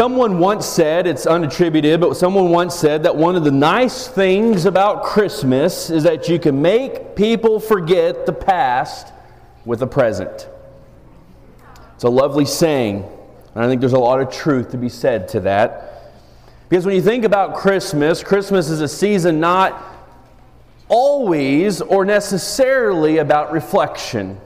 [0.00, 4.64] someone once said, it's unattributed, but someone once said that one of the nice things
[4.64, 9.12] about Christmas is that you can make people forget the past
[9.66, 10.48] with the present.
[11.96, 13.04] It's a lovely saying,
[13.54, 16.14] and I think there's a lot of truth to be said to that.
[16.70, 19.84] Because when you think about Christmas, Christmas is a season not
[20.88, 24.40] always or necessarily about reflection.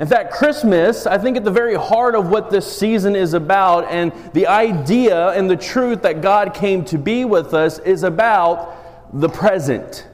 [0.00, 3.88] In fact, Christmas, I think at the very heart of what this season is about,
[3.90, 8.76] and the idea and the truth that God came to be with us is about
[9.12, 10.08] the present.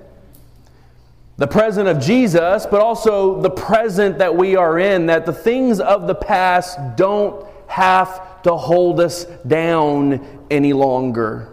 [1.39, 5.81] The present of Jesus, but also the present that we are in, that the things
[5.81, 11.49] of the past don't have to hold us down any longer.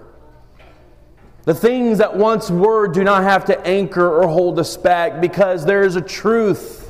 [1.46, 5.64] The things that once were do not have to anchor or hold us back because
[5.64, 6.87] there is a truth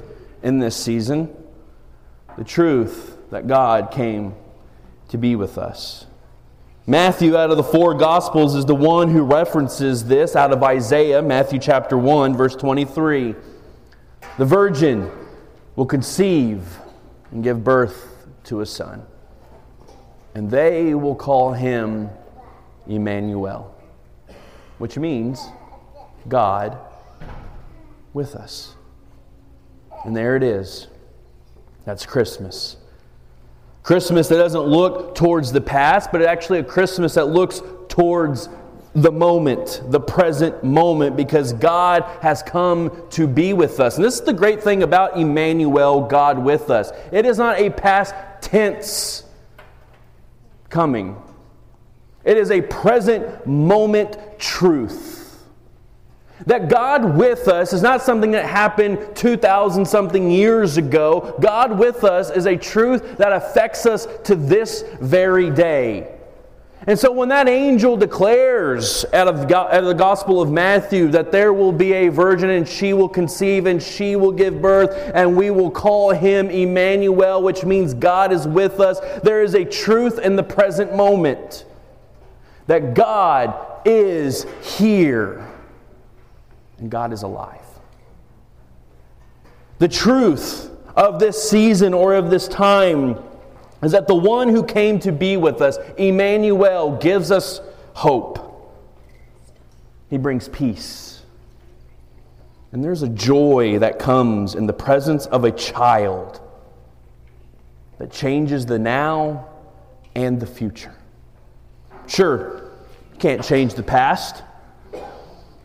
[0.48, 1.30] in this season
[2.38, 4.34] the truth that God came
[5.10, 6.06] to be with us.
[6.86, 11.22] Matthew, out of the four Gospels, is the one who references this out of Isaiah,
[11.22, 13.36] Matthew chapter 1, verse 23.
[14.38, 15.12] The virgin
[15.76, 16.78] will conceive
[17.32, 19.06] and give birth to a son,
[20.34, 22.10] and they will call him
[22.88, 23.76] Emmanuel,
[24.78, 25.46] which means
[26.30, 26.78] God
[28.14, 28.77] with us.
[30.08, 30.88] And there it is.
[31.84, 32.78] That's Christmas.
[33.84, 38.48] Christmas that doesn't look towards the past, but actually a Christmas that looks towards
[38.96, 43.98] the moment, the present moment, because God has come to be with us.
[43.98, 46.92] And this is the great thing about Emmanuel, God with us.
[47.12, 49.26] It is not a past tense
[50.70, 51.22] coming,
[52.24, 55.27] it is a present moment truth.
[56.46, 61.36] That God with us is not something that happened 2,000 something years ago.
[61.42, 66.14] God with us is a truth that affects us to this very day.
[66.86, 71.32] And so when that angel declares out of, out of the Gospel of Matthew that
[71.32, 75.36] there will be a virgin and she will conceive and she will give birth and
[75.36, 80.20] we will call him Emmanuel, which means God is with us, there is a truth
[80.20, 81.66] in the present moment
[82.68, 83.56] that God
[83.86, 85.47] is here
[86.80, 87.62] and God is alive.
[89.80, 93.18] The truth of this season or of this time
[93.84, 97.62] is that the one who came to be with us, Emmanuel, gives us
[97.94, 98.44] hope.
[100.10, 101.22] He brings peace.
[102.72, 106.42] And there's a joy that comes in the presence of a child
[108.00, 109.48] that changes the now
[110.16, 110.94] and the future.
[112.08, 112.72] Sure,
[113.12, 114.44] you can't change the past.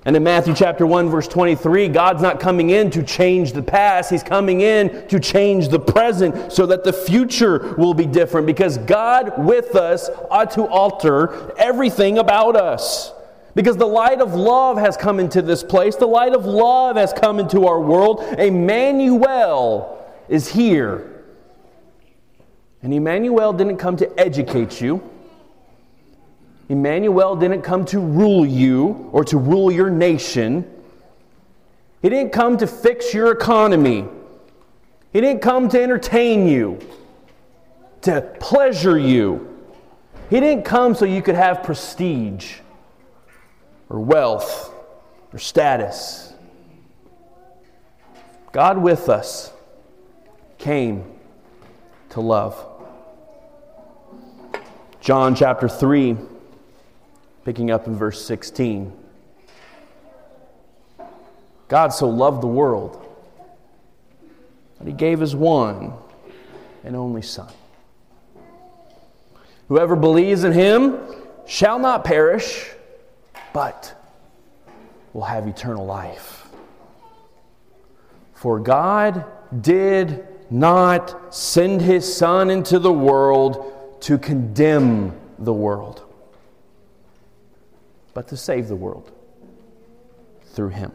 [0.05, 4.11] And in Matthew chapter 1 verse 23, God's not coming in to change the past,
[4.11, 8.79] he's coming in to change the present so that the future will be different because
[8.79, 13.13] God with us ought to alter everything about us.
[13.55, 17.13] Because the light of love has come into this place, the light of love has
[17.13, 18.23] come into our world.
[18.39, 21.23] Emmanuel is here.
[22.83, 25.09] And Emmanuel didn't come to educate you.
[26.69, 30.65] Emmanuel didn't come to rule you or to rule your nation.
[32.00, 34.06] He didn't come to fix your economy.
[35.12, 36.78] He didn't come to entertain you,
[38.03, 39.49] to pleasure you.
[40.31, 42.56] He didn't come so you could have prestige
[43.91, 44.72] or wealth
[45.33, 46.33] or status.
[48.53, 49.53] God with us
[50.59, 51.05] came
[52.11, 52.67] to love.
[55.01, 56.17] John chapter 3
[57.44, 58.92] picking up in verse 16.
[61.69, 63.04] God so loved the world
[64.78, 65.92] that he gave his one
[66.84, 67.53] and only Son.
[69.69, 70.98] Whoever believes in him
[71.47, 72.70] shall not perish,
[73.53, 73.94] but
[75.12, 76.47] will have eternal life.
[78.34, 79.24] For God
[79.62, 86.11] did not send his Son into the world to condemn the world
[88.14, 89.10] but to save the world
[90.44, 90.92] through him.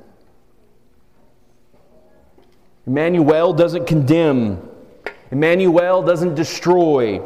[2.86, 4.70] Emmanuel doesn't condemn,
[5.32, 7.22] Emmanuel doesn't destroy.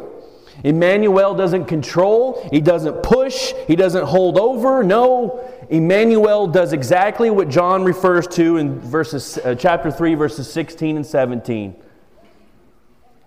[0.64, 4.84] Emmanuel doesn't control, he doesn't push, he doesn't hold over.
[4.84, 5.40] No,
[5.70, 11.06] Emmanuel does exactly what John refers to in verses uh, chapter 3 verses 16 and
[11.06, 11.74] 17.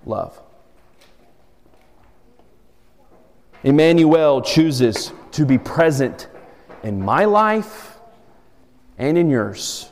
[0.06, 0.40] Love.
[3.64, 6.28] Emmanuel chooses to be present
[6.86, 7.98] in my life
[9.00, 9.90] and in yours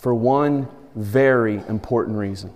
[0.00, 0.66] for one
[0.96, 2.52] very important reason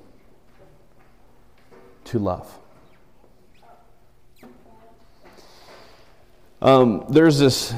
[2.04, 2.58] to love.
[6.60, 7.72] Um, there's this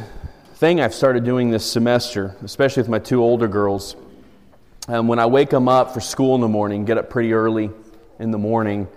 [0.55, 3.97] thing I've started doing this semester, especially with my two older girls.
[4.89, 7.71] Um, when I wake them up for school in the morning, get up pretty early
[8.19, 8.89] in the morning,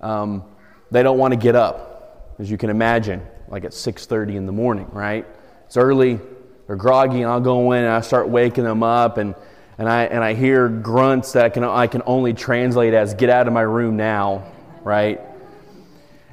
[0.00, 0.42] um,
[0.90, 4.52] they don't want to get up, as you can imagine, like at 6:30 in the
[4.52, 5.26] morning, right?
[5.66, 6.20] It's early,
[6.66, 9.34] they're groggy, and I'll go in and I start waking them up, and,
[9.78, 13.30] and, I, and I hear grunts that I can, I can only translate as "Get
[13.30, 14.44] out of my room now,"
[14.82, 15.20] right?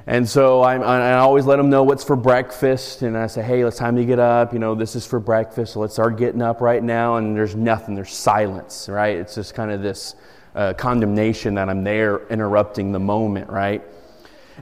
[0.06, 3.02] And so I, I, always let them know what's for breakfast.
[3.02, 4.52] And I say, hey, it's time to get up.
[4.52, 5.74] You know, this is for breakfast.
[5.74, 7.16] So let's start getting up right now.
[7.16, 9.16] And there's nothing, there's silence, right?
[9.16, 10.16] It's just kind of this
[10.56, 13.82] uh, condemnation that I'm there interrupting the moment, right?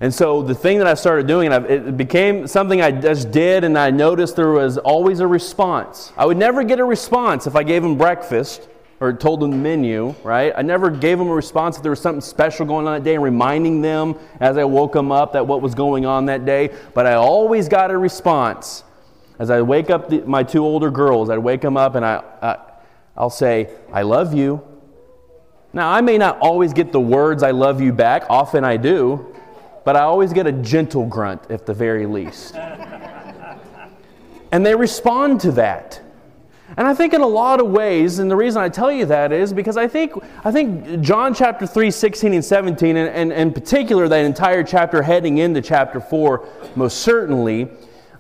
[0.01, 3.65] And so the thing that I started doing, and it became something I just did,
[3.65, 6.13] and I noticed there was always a response.
[6.17, 8.69] I would never get a response if I gave them breakfast
[9.01, 10.53] or told them the menu, right?
[10.55, 13.15] I never gave them a response if there was something special going on that day
[13.15, 16.71] and reminding them as I woke them up that what was going on that day.
[16.95, 18.85] But I always got a response.
[19.39, 22.23] As I wake up the, my two older girls, I'd wake them up and I,
[22.43, 22.59] I,
[23.17, 24.63] I'll say, I love you.
[25.73, 29.30] Now, I may not always get the words I love you back, often I do,
[29.91, 32.55] but I always get a gentle grunt at the very least.
[34.53, 36.01] and they respond to that.
[36.77, 39.33] And I think in a lot of ways, and the reason I tell you that
[39.33, 40.13] is because I think,
[40.45, 44.63] I think John chapter 3, 16 and 17, and, and, and in particular that entire
[44.63, 46.47] chapter heading into chapter 4,
[46.77, 47.69] most certainly,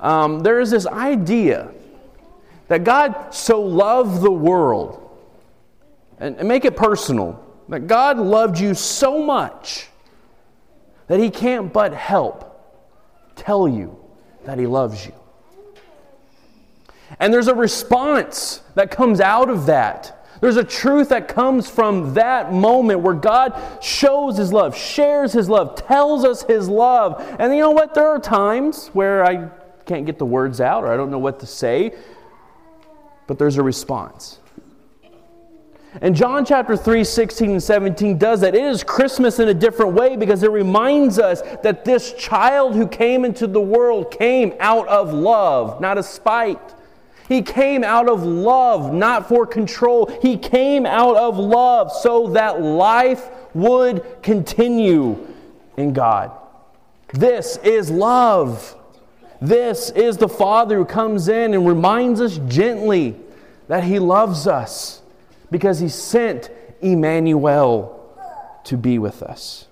[0.01, 1.71] um, there is this idea
[2.67, 5.09] that God so loved the world,
[6.19, 9.87] and, and make it personal, that God loved you so much
[11.11, 12.57] that He can't but help
[13.35, 13.99] tell you
[14.45, 15.13] that He loves you.
[17.19, 20.25] And there's a response that comes out of that.
[20.41, 25.49] There's a truth that comes from that moment where God shows His love, shares His
[25.49, 27.21] love, tells us His love.
[27.41, 27.93] And you know what?
[27.93, 29.49] There are times where I
[29.87, 31.93] can't get the words out or I don't know what to say,
[33.27, 34.39] but there's a response.
[36.01, 38.55] And John chapter 3, 16 and 17 does that.
[38.55, 42.87] It is Christmas in a different way because it reminds us that this child who
[42.87, 46.75] came into the world came out of love, not of spite.
[47.29, 50.07] He came out of love, not for control.
[50.23, 55.29] He came out of love so that life would continue
[55.77, 56.31] in God.
[57.13, 58.77] This is love.
[59.41, 63.17] This is the Father who comes in and reminds us gently
[63.67, 65.00] that He loves us
[65.51, 66.51] because He sent
[66.81, 67.97] Emmanuel
[68.65, 69.67] to be with us.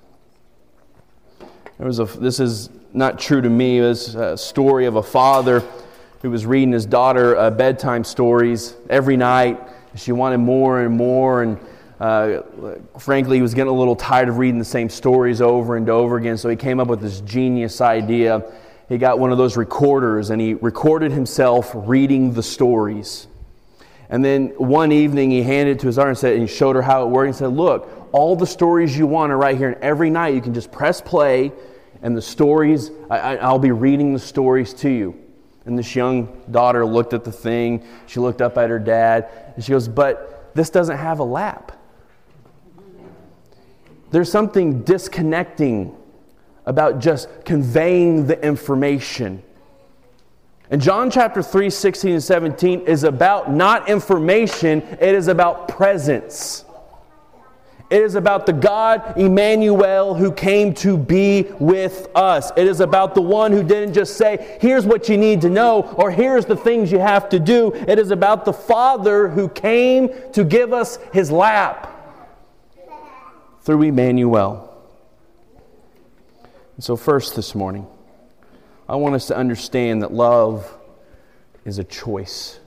[1.78, 3.78] There was a, this is not true to me.
[3.78, 5.62] It was a story of a father
[6.22, 9.60] who was reading his daughter uh, bedtime stories every night.
[9.94, 11.58] She wanted more and more, and
[12.00, 12.42] uh,
[12.98, 16.16] frankly, he was getting a little tired of reading the same stories over and over
[16.16, 18.42] again, so he came up with this genius idea.
[18.88, 23.27] He got one of those recorders and he recorded himself reading the stories.
[24.10, 26.82] And then one evening he handed it to his daughter and, said, and showed her
[26.82, 29.70] how it worked and said, Look, all the stories you want are right here.
[29.70, 31.52] And every night you can just press play,
[32.00, 35.18] and the stories, I, I'll be reading the stories to you.
[35.66, 37.86] And this young daughter looked at the thing.
[38.06, 41.72] She looked up at her dad, and she goes, But this doesn't have a lap.
[44.10, 45.94] There's something disconnecting
[46.64, 49.42] about just conveying the information.
[50.70, 56.64] And John chapter 3, 16 and 17 is about not information, it is about presence.
[57.90, 62.52] It is about the God Emmanuel who came to be with us.
[62.54, 65.82] It is about the one who didn't just say, here's what you need to know,
[65.96, 67.72] or here's the things you have to do.
[67.74, 71.94] It is about the Father who came to give us his lap
[73.62, 74.66] through Emmanuel.
[76.76, 77.86] And so, first this morning,
[78.88, 80.74] I want us to understand that love
[81.64, 82.58] is a choice.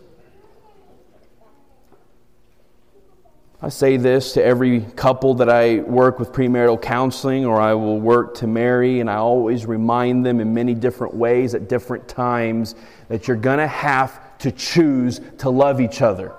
[3.63, 7.99] I say this to every couple that I work with premarital counseling or I will
[7.99, 12.75] work to marry, and I always remind them in many different ways at different times
[13.07, 16.33] that you're going to have to choose to love each other.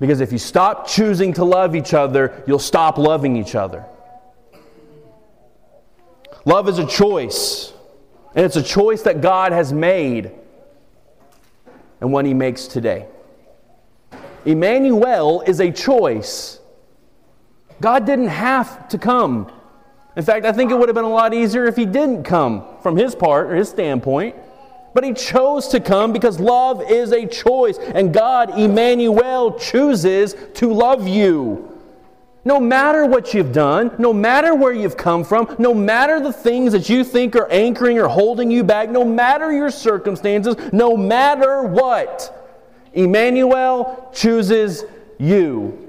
[0.00, 3.84] Because if you stop choosing to love each other, you'll stop loving each other.
[6.44, 7.73] Love is a choice,
[8.34, 10.32] and it's a choice that God has made
[12.00, 13.06] and one He makes today.
[14.44, 16.60] Emmanuel is a choice.
[17.80, 19.50] God didn't have to come.
[20.16, 22.64] In fact, I think it would have been a lot easier if he didn't come
[22.82, 24.36] from his part or his standpoint.
[24.92, 27.78] But he chose to come because love is a choice.
[27.78, 31.73] And God, Emmanuel, chooses to love you.
[32.44, 36.72] No matter what you've done, no matter where you've come from, no matter the things
[36.72, 41.62] that you think are anchoring or holding you back, no matter your circumstances, no matter
[41.62, 42.52] what,
[42.92, 44.84] Emmanuel chooses
[45.18, 45.83] you.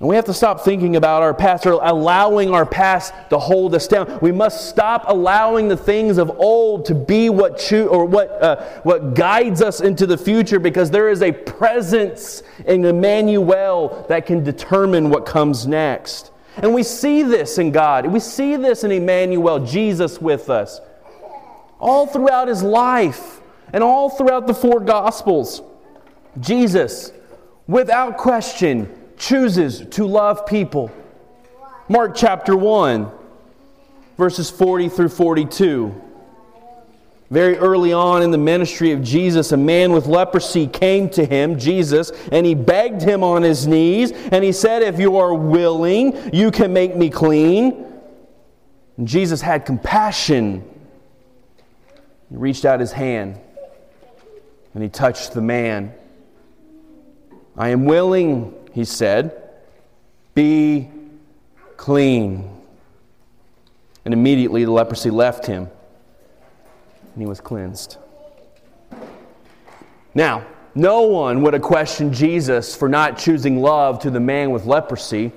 [0.00, 3.74] And we have to stop thinking about our past or allowing our past to hold
[3.74, 4.20] us down.
[4.22, 8.64] We must stop allowing the things of old to be what cho- or what uh,
[8.84, 14.44] what guides us into the future because there is a presence in Emmanuel that can
[14.44, 16.30] determine what comes next.
[16.58, 18.06] And we see this in God.
[18.06, 20.80] We see this in Emmanuel, Jesus with us.
[21.80, 23.40] All throughout his life
[23.72, 25.60] and all throughout the four gospels.
[26.38, 27.12] Jesus,
[27.66, 30.90] without question, chooses to love people.
[31.88, 33.10] Mark chapter 1,
[34.16, 36.02] verses 40 through 42.
[37.30, 41.58] Very early on in the ministry of Jesus, a man with leprosy came to him,
[41.58, 46.34] Jesus, and he begged him on his knees, and he said, If you are willing,
[46.34, 47.84] you can make me clean.
[48.96, 50.64] And Jesus had compassion.
[52.30, 53.38] He reached out his hand
[54.74, 55.92] and he touched the man.
[57.56, 59.42] I am willing, he said,
[60.36, 60.88] be
[61.76, 62.48] clean.
[64.04, 65.68] And immediately the leprosy left him,
[67.12, 67.96] and he was cleansed.
[70.14, 74.64] Now, no one would have questioned Jesus for not choosing love to the man with
[74.64, 75.32] leprosy.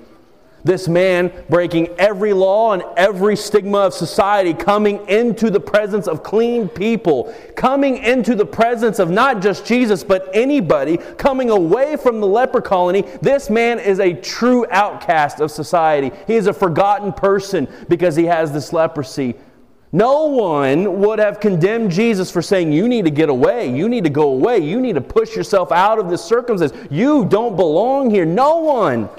[0.64, 6.22] This man breaking every law and every stigma of society, coming into the presence of
[6.22, 12.20] clean people, coming into the presence of not just Jesus, but anybody, coming away from
[12.20, 13.02] the leper colony.
[13.20, 16.12] This man is a true outcast of society.
[16.28, 19.34] He is a forgotten person because he has this leprosy.
[19.94, 23.70] No one would have condemned Jesus for saying, You need to get away.
[23.70, 24.58] You need to go away.
[24.58, 26.72] You need to push yourself out of this circumstance.
[26.90, 28.24] You don't belong here.
[28.24, 29.10] No one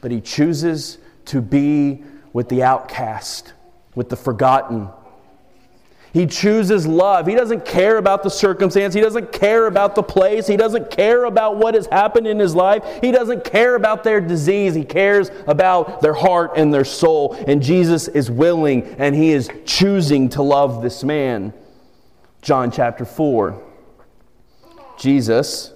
[0.00, 2.02] but he chooses to be
[2.32, 3.52] with the outcast,
[3.94, 4.88] with the forgotten.
[6.12, 7.26] He chooses love.
[7.26, 8.94] He doesn't care about the circumstance.
[8.94, 10.46] He doesn't care about the place.
[10.46, 12.82] He doesn't care about what has happened in his life.
[13.02, 14.74] He doesn't care about their disease.
[14.74, 17.34] He cares about their heart and their soul.
[17.46, 21.52] And Jesus is willing and he is choosing to love this man.
[22.40, 23.62] John chapter 4.
[24.96, 25.72] Jesus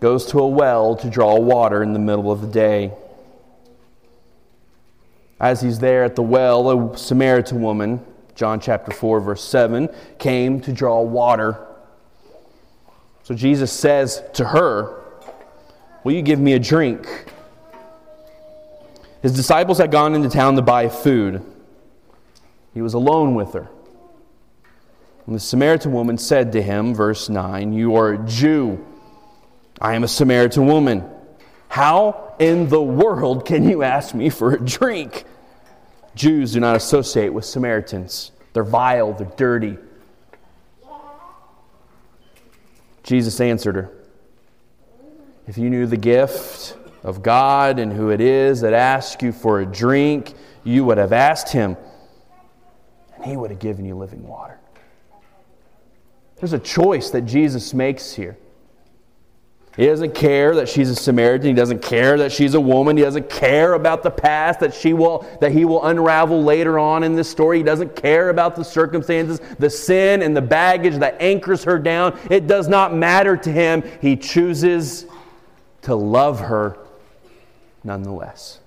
[0.00, 2.92] goes to a well to draw water in the middle of the day.
[5.38, 9.88] As he's there at the well, a Samaritan woman, John chapter 4, verse 7,
[10.18, 11.58] came to draw water.
[13.22, 15.02] So Jesus says to her,
[16.04, 17.06] Will you give me a drink?
[19.22, 21.42] His disciples had gone into town to buy food.
[22.72, 23.68] He was alone with her.
[25.26, 28.84] And the Samaritan woman said to him, verse 9, You are a Jew
[29.80, 31.04] I am a Samaritan woman.
[31.68, 35.24] How in the world can you ask me for a drink?
[36.14, 38.32] Jews do not associate with Samaritans.
[38.52, 39.76] They're vile, they're dirty.
[43.02, 43.90] Jesus answered her
[45.46, 49.60] If you knew the gift of God and who it is that asks you for
[49.60, 51.76] a drink, you would have asked him,
[53.14, 54.58] and he would have given you living water.
[56.36, 58.36] There's a choice that Jesus makes here.
[59.76, 61.48] He doesn't care that she's a Samaritan.
[61.48, 62.96] He doesn't care that she's a woman.
[62.96, 67.02] He doesn't care about the past that she will that he will unravel later on
[67.02, 67.58] in this story.
[67.58, 72.18] He doesn't care about the circumstances, the sin and the baggage that anchors her down.
[72.30, 73.82] It does not matter to him.
[74.00, 75.04] He chooses
[75.82, 76.78] to love her
[77.84, 78.60] nonetheless.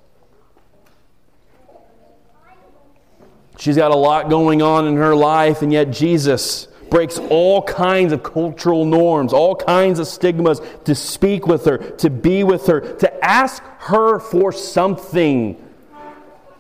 [3.58, 8.12] She's got a lot going on in her life, and yet Jesus breaks all kinds
[8.14, 12.82] of cultural norms, all kinds of stigmas to speak with her, to be with her,
[12.98, 15.56] to ask her for something,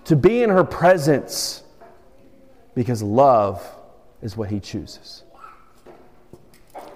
[0.06, 1.64] to be in her presence,
[2.76, 3.66] because love
[4.22, 5.24] is what he chooses.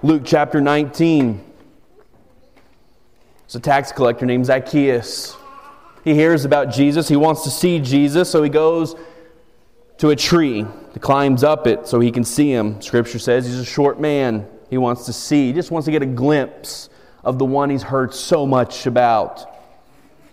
[0.02, 1.44] Luke chapter 19.
[3.46, 5.38] It's a tax collector named Zacchaeus.
[6.04, 7.08] He hears about Jesus.
[7.08, 8.96] He wants to see Jesus, so he goes
[10.04, 10.66] to a tree.
[10.94, 12.82] He climbs up it so he can see him.
[12.82, 14.46] Scripture says he's a short man.
[14.70, 16.90] He wants to see, he just wants to get a glimpse
[17.24, 19.50] of the one he's heard so much about.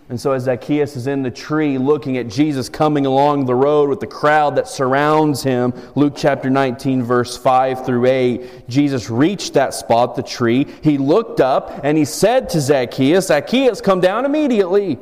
[0.09, 3.87] And so, as Zacchaeus is in the tree looking at Jesus coming along the road
[3.87, 9.53] with the crowd that surrounds him, Luke chapter 19, verse 5 through 8, Jesus reached
[9.53, 10.67] that spot, the tree.
[10.83, 14.99] He looked up and he said to Zacchaeus, Zacchaeus, come down immediately.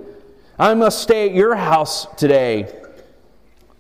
[0.60, 2.79] I must stay at your house today.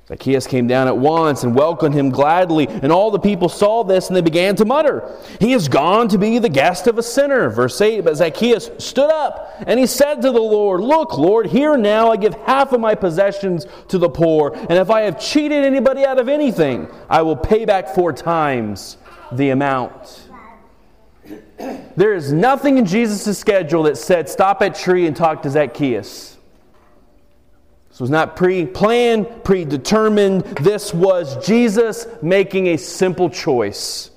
[0.10, 4.08] Zacchaeus came down at once and welcomed him gladly, and all the people saw this
[4.08, 5.08] and they began to mutter,
[5.40, 7.48] He is gone to be the guest of a sinner.
[7.52, 11.78] Verse 8 But Zacchaeus stood up and he said to the Lord, Look, Lord, here
[11.78, 15.64] now I give half of my possessions to the poor, and if I have cheated
[15.64, 18.98] anybody out of anything, I will pay back four times
[19.32, 20.28] the amount.
[21.96, 26.39] There is nothing in Jesus' schedule that said, Stop at tree and talk to Zacchaeus.
[28.00, 30.44] This was not pre planned, predetermined.
[30.62, 34.10] This was Jesus making a simple choice.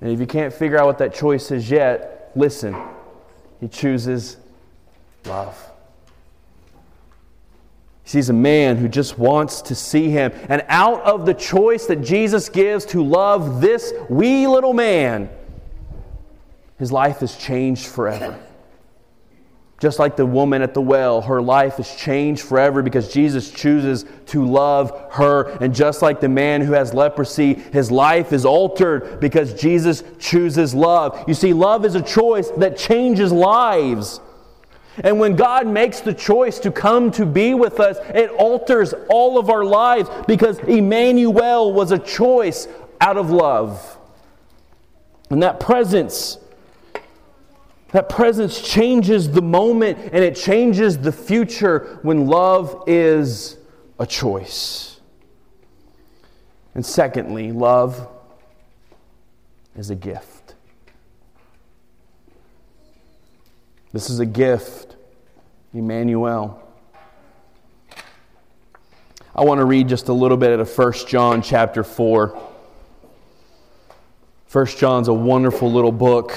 [0.00, 2.74] And if you can't figure out what that choice is yet, listen.
[3.60, 4.36] He chooses
[5.26, 5.56] love.
[8.02, 10.32] He sees a man who just wants to see him.
[10.48, 15.30] And out of the choice that Jesus gives to love this wee little man,
[16.80, 18.43] his life is changed forever.
[19.84, 24.06] Just like the woman at the well, her life is changed forever because Jesus chooses
[24.28, 25.50] to love her.
[25.58, 30.74] And just like the man who has leprosy, his life is altered because Jesus chooses
[30.74, 31.22] love.
[31.28, 34.22] You see, love is a choice that changes lives.
[35.02, 39.38] And when God makes the choice to come to be with us, it alters all
[39.38, 42.68] of our lives because Emmanuel was a choice
[43.02, 43.98] out of love.
[45.28, 46.38] And that presence
[47.94, 53.56] that presence changes the moment and it changes the future when love is
[54.00, 54.98] a choice.
[56.74, 58.08] And secondly, love
[59.76, 60.56] is a gift.
[63.92, 64.96] This is a gift,
[65.72, 66.68] Emmanuel.
[69.36, 72.42] I want to read just a little bit of 1 John chapter 4.
[74.50, 76.36] 1 John's a wonderful little book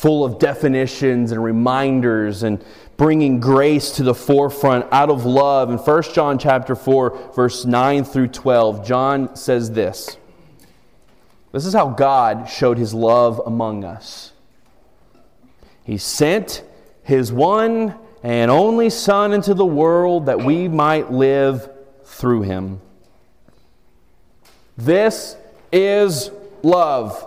[0.00, 2.64] full of definitions and reminders and
[2.96, 5.70] bringing grace to the forefront out of love.
[5.70, 10.16] In 1 John chapter 4 verse 9 through 12, John says this.
[11.52, 14.32] This is how God showed his love among us.
[15.84, 16.64] He sent
[17.02, 21.68] his one and only son into the world that we might live
[22.04, 22.80] through him.
[24.78, 25.36] This
[25.70, 26.30] is
[26.62, 27.26] love.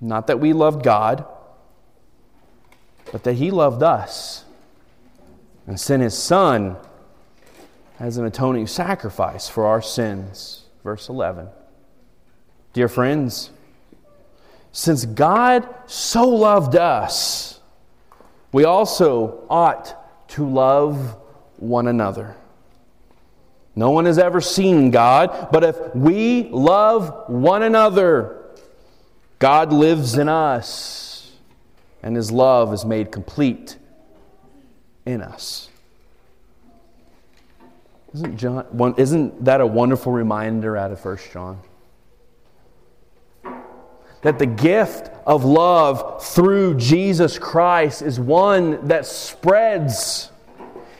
[0.00, 1.24] Not that we loved God,
[3.12, 4.44] but that He loved us
[5.66, 6.76] and sent His Son
[7.98, 10.64] as an atoning sacrifice for our sins.
[10.84, 11.48] Verse 11.
[12.72, 13.50] Dear friends,
[14.70, 17.60] since God so loved us,
[18.52, 19.96] we also ought
[20.28, 21.16] to love
[21.56, 22.36] one another.
[23.74, 28.45] No one has ever seen God, but if we love one another,
[29.38, 31.32] God lives in us,
[32.02, 33.76] and his love is made complete
[35.04, 35.68] in us.
[38.14, 41.60] Isn't, John, isn't that a wonderful reminder out of 1 John?
[44.22, 50.30] That the gift of love through Jesus Christ is one that spreads.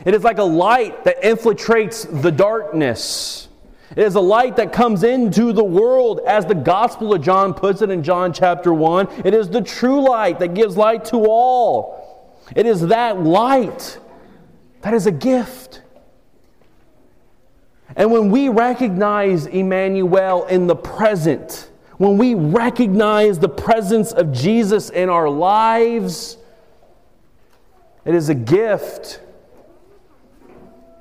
[0.05, 3.46] It is like a light that infiltrates the darkness.
[3.91, 7.81] It is a light that comes into the world, as the Gospel of John puts
[7.81, 9.07] it in John chapter 1.
[9.25, 12.43] It is the true light that gives light to all.
[12.55, 13.97] It is that light
[14.81, 15.81] that is a gift.
[17.95, 24.89] And when we recognize Emmanuel in the present, when we recognize the presence of Jesus
[24.89, 26.37] in our lives,
[28.03, 29.21] it is a gift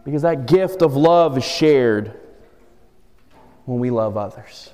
[0.05, 2.15] because that gift of love is shared
[3.67, 4.71] when we love others,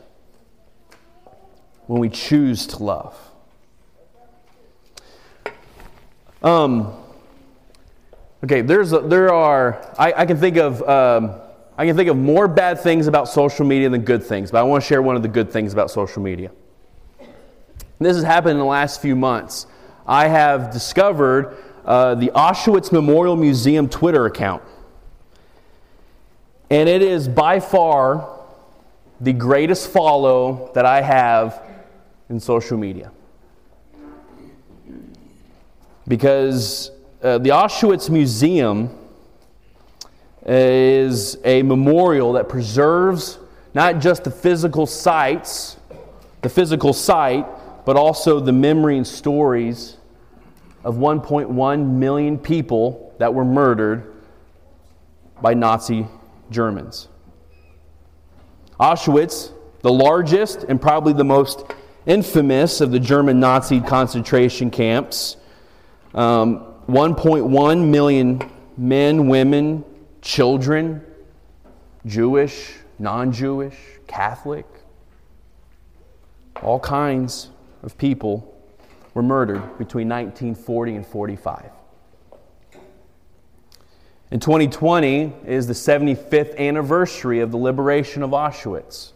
[1.87, 3.19] when we choose to love.
[6.43, 6.93] Um,
[8.45, 11.41] okay, there's a, there are I, I, can think of um,
[11.79, 14.63] I can think of more bad things about social media than good things, but I
[14.63, 16.51] want to share one of the good things about social media.
[17.19, 17.29] And
[18.01, 19.67] this has happened in the last few months.
[20.07, 24.63] I have discovered uh, the Auschwitz Memorial Museum Twitter account,
[26.69, 28.42] and it is by far
[29.23, 31.63] the greatest follow that I have
[32.29, 33.13] in social media.
[36.09, 36.91] Because
[37.23, 38.91] uh, the Auschwitz Museum
[40.45, 43.39] is a memorial that preserves
[43.75, 45.77] not just the physical sites,
[46.41, 47.47] the physical site,
[47.87, 49.99] but also the memory and stories
[50.83, 54.13] of 1.1 million people that were murdered
[55.41, 56.09] by Nazi
[56.51, 57.07] Germans.
[58.81, 61.65] Auschwitz, the largest and probably the most
[62.07, 65.37] infamous of the German Nazi concentration camps,
[66.15, 69.85] um, 1.1 million men, women,
[70.21, 71.05] children,
[72.07, 74.67] Jewish, non Jewish, Catholic,
[76.63, 77.51] all kinds
[77.83, 78.49] of people
[79.15, 81.71] were murdered between 1940 and 45.
[84.33, 89.13] In 2020 is the 75th anniversary of the liberation of Auschwitz.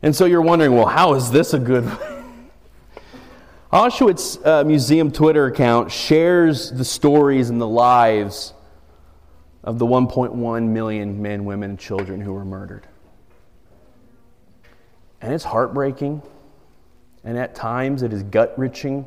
[0.00, 1.84] And so you're wondering, well, how is this a good
[3.74, 8.54] Auschwitz uh, Museum Twitter account shares the stories and the lives
[9.62, 12.86] of the 1.1 million men, women, and children who were murdered.
[15.20, 16.22] And it's heartbreaking,
[17.22, 19.04] and at times it is gut wrenching.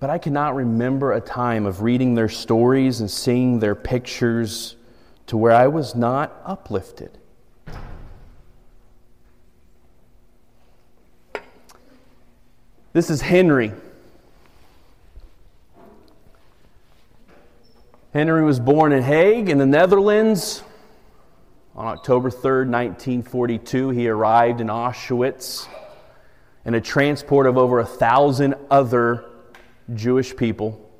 [0.00, 4.76] But I cannot remember a time of reading their stories and seeing their pictures
[5.26, 7.18] to where I was not uplifted.
[12.94, 13.72] This is Henry.
[18.14, 20.64] Henry was born in Hague in the Netherlands
[21.76, 23.90] on October 3rd, 1942.
[23.90, 25.68] He arrived in Auschwitz
[26.64, 29.29] in a transport of over a thousand other
[29.94, 30.90] Jewish people.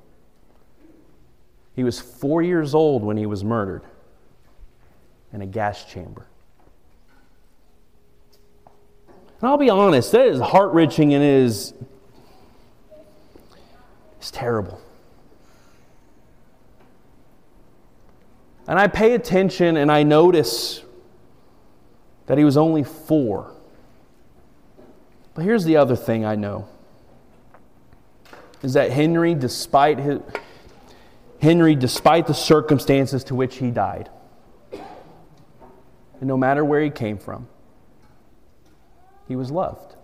[1.75, 3.83] He was four years old when he was murdered
[5.33, 6.27] in a gas chamber.
[9.41, 11.73] And I'll be honest, that is heart wrenching and it is
[14.19, 14.79] it's terrible.
[18.69, 20.83] And I pay attention and I notice
[22.27, 23.53] that he was only four.
[25.35, 26.69] But here's the other thing I know
[28.63, 30.21] is that Henry, despite his,
[31.41, 34.11] Henry, despite the circumstances to which he died,
[34.73, 37.49] and no matter where he came from,
[39.27, 39.97] he was loved.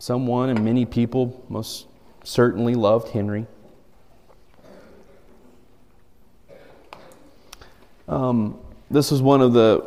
[0.00, 1.86] Someone and many people most
[2.24, 3.46] certainly loved Henry.
[8.08, 8.58] Um,
[8.90, 9.84] this was one of the.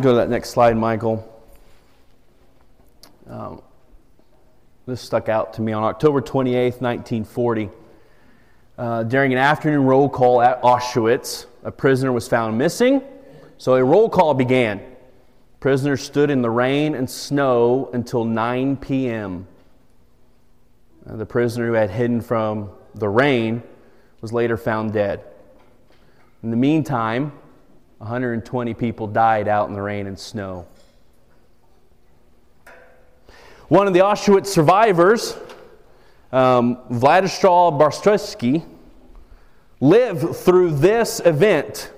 [0.00, 1.33] Go to that next slide, Michael.
[3.28, 3.62] Um,
[4.86, 7.70] this stuck out to me on October 28th, 1940.
[8.76, 13.02] Uh, during an afternoon roll call at Auschwitz, a prisoner was found missing
[13.58, 14.82] so a roll call began.
[15.60, 19.46] Prisoners stood in the rain and snow until 9 p.m.
[21.06, 23.62] The prisoner who had hidden from the rain
[24.20, 25.24] was later found dead.
[26.42, 27.32] In the meantime,
[27.98, 30.66] 120 people died out in the rain and snow.
[33.68, 35.34] One of the Auschwitz survivors,
[36.32, 38.62] um, Vladislav Bartoszewski,
[39.80, 41.90] lived through this event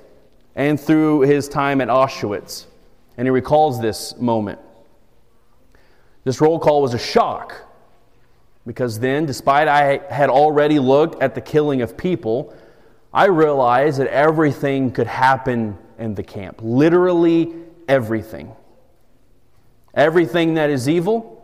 [0.55, 2.66] and through his time at Auschwitz.
[3.16, 4.61] And he recalls this moment.
[6.22, 7.55] This roll call was a shock
[8.64, 12.55] because then, despite I had already looked at the killing of people,
[13.12, 16.61] I realized that everything could happen in the camp.
[16.62, 17.55] Literally
[17.88, 18.52] everything.
[19.94, 21.36] Everything that is evil,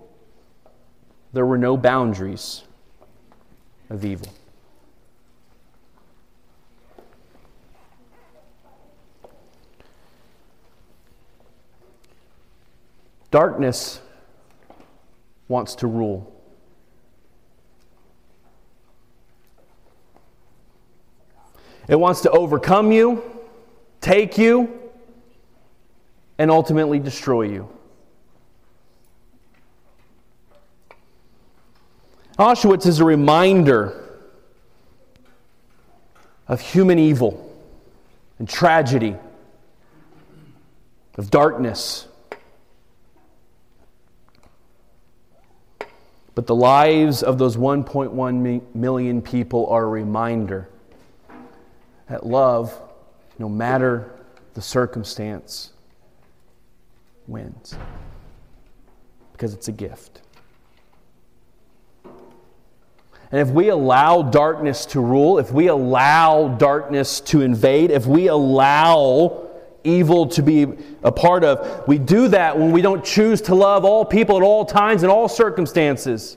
[1.33, 2.63] there were no boundaries
[3.89, 4.33] of evil.
[13.31, 14.01] Darkness
[15.49, 16.29] wants to rule.
[21.89, 23.23] It wants to overcome you,
[24.01, 24.79] take you,
[26.39, 27.69] and ultimately destroy you.
[32.43, 33.99] Auschwitz is a reminder
[36.49, 37.55] of human evil
[38.39, 39.17] and tragedy,
[41.17, 42.09] of darkness
[46.35, 50.69] But the lives of those 1.1 million people are a reminder
[52.09, 52.79] that love,
[53.39, 54.11] no matter
[54.55, 55.73] the circumstance,
[57.27, 57.77] wins.
[59.33, 60.22] Because it's a gift.
[63.33, 68.29] And if we allow darkness to rule, if we allow darkness to invade, if we
[68.29, 69.49] allow
[69.85, 70.67] evil to be
[71.03, 71.87] a part of.
[71.89, 75.11] We do that when we don't choose to love all people at all times and
[75.11, 76.37] all circumstances.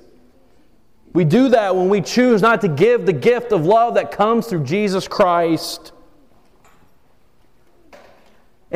[1.14, 4.48] We do that when we choose not to give the gift of love that comes
[4.48, 5.94] through Jesus Christ.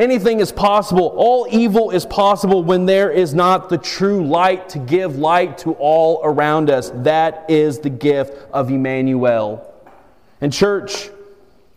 [0.00, 1.12] Anything is possible.
[1.14, 5.72] All evil is possible when there is not the true light to give light to
[5.74, 6.90] all around us.
[6.94, 9.72] That is the gift of Emmanuel.
[10.40, 11.10] And, church,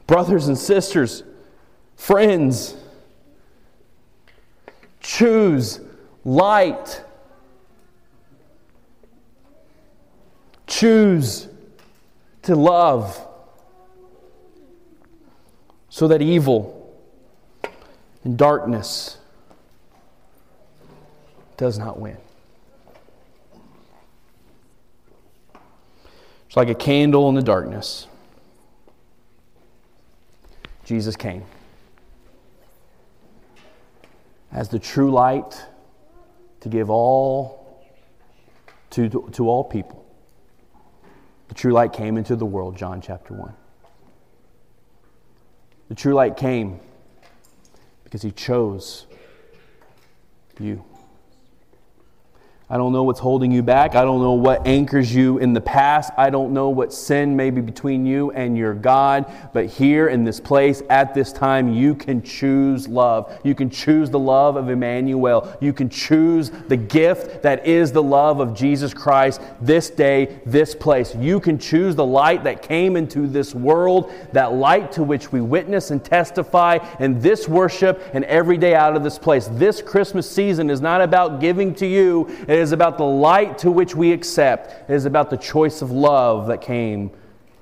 [0.08, 1.24] brothers and sisters,
[1.98, 2.76] friends,
[5.04, 5.82] Choose
[6.24, 7.04] light.
[10.66, 11.48] choose
[12.42, 13.28] to love
[15.90, 16.83] so that evil
[18.24, 19.18] and darkness
[21.58, 22.18] does not win.
[26.48, 28.08] It's like a candle in the darkness.
[30.86, 31.44] Jesus came
[34.52, 35.66] as the true light
[36.60, 37.84] to give all
[38.92, 40.06] to, to, to all people.
[41.48, 43.54] The true light came into the world, John chapter 1.
[45.90, 46.80] The true light came
[48.14, 49.08] because he chose
[50.60, 50.86] you.
[52.70, 53.94] I don't know what's holding you back.
[53.94, 56.12] I don't know what anchors you in the past.
[56.18, 59.32] I don't know what sin may be between you and your God.
[59.52, 63.38] But here in this place, at this time, you can choose love.
[63.44, 65.56] You can choose the love of Emmanuel.
[65.60, 70.74] You can choose the gift that is the love of Jesus Christ this day, this
[70.74, 71.14] place.
[71.16, 75.42] You can choose the light that came into this world, that light to which we
[75.42, 79.48] witness and testify in this worship and every day out of this place.
[79.52, 82.30] This Christmas season is not about giving to you.
[82.54, 84.88] It is about the light to which we accept.
[84.88, 87.10] It is about the choice of love that came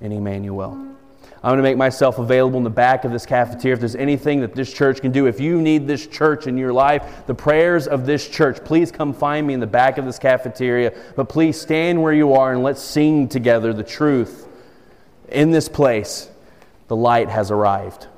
[0.02, 0.72] in Emmanuel.
[0.72, 3.72] I'm going to make myself available in the back of this cafeteria.
[3.72, 6.74] If there's anything that this church can do, if you need this church in your
[6.74, 10.18] life, the prayers of this church, please come find me in the back of this
[10.18, 10.92] cafeteria.
[11.16, 14.46] But please stand where you are and let's sing together the truth.
[15.30, 16.28] In this place,
[16.88, 18.08] the light has arrived.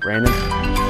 [0.00, 0.85] Brandon?